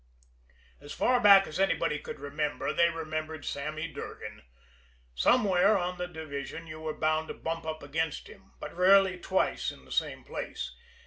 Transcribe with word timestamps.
As 0.79 0.93
far 0.93 1.19
back 1.19 1.45
as 1.45 1.59
anybody 1.59 1.99
could 1.99 2.19
remember 2.19 2.73
they 2.73 2.89
remembered 2.89 3.45
Sammy 3.45 3.87
Durgan. 3.87 4.41
Somewhere 5.13 5.77
on 5.77 5.99
the 5.99 6.07
division 6.07 6.65
you 6.65 6.79
were 6.79 6.97
bound 6.97 7.27
to 7.27 7.35
bump 7.35 7.67
up 7.67 7.83
against 7.83 8.27
him 8.27 8.53
but 8.59 8.75
rarely 8.75 9.19
twice 9.19 9.69
in 9.71 9.85
the 9.85 9.91
same 9.91 10.23
place. 10.23 10.75